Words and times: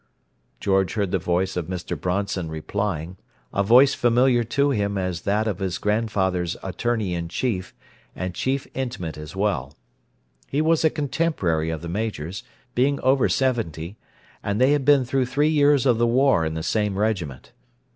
George 0.59 0.95
heard 0.95 1.11
the 1.11 1.19
voice 1.19 1.55
of 1.55 1.67
Mr. 1.67 1.95
Bronson 1.95 2.49
replying—a 2.49 3.61
voice 3.61 3.93
familiar 3.93 4.43
to 4.43 4.71
him 4.71 4.97
as 4.97 5.21
that 5.21 5.47
of 5.47 5.59
his 5.59 5.77
grandfather's 5.77 6.57
attorney 6.63 7.13
in 7.13 7.27
chief 7.29 7.75
and 8.15 8.33
chief 8.33 8.65
intimate 8.73 9.15
as 9.15 9.35
well. 9.35 9.75
He 10.47 10.59
was 10.59 10.83
a 10.83 10.89
contemporary 10.89 11.69
of 11.69 11.83
the 11.83 11.87
Major's, 11.87 12.41
being 12.73 12.99
over 13.01 13.29
seventy, 13.29 13.95
and 14.41 14.59
they 14.59 14.71
had 14.71 14.85
been 14.85 15.05
through 15.05 15.27
three 15.27 15.49
years 15.49 15.85
of 15.85 15.99
the 15.99 16.07
War 16.07 16.45
in 16.47 16.55
the 16.55 16.63
same 16.63 16.97
regiment. 16.97 17.51